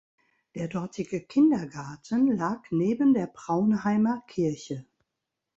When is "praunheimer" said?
3.27-4.23